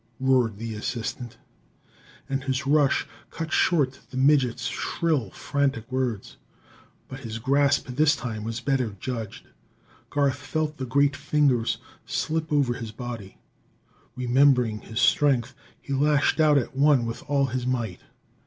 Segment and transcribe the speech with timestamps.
[0.19, 1.37] roared the assistant,
[2.27, 6.37] and his rush cut short the midget's shrill, frantic words.
[7.07, 9.45] But his grasp this time was better judged;
[10.09, 13.37] Garth felt the great fingers slip over his body.
[14.15, 17.99] Remembering his strength, he lashed out at one with all his might.